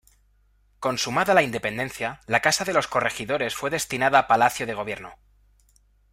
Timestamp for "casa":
2.41-2.63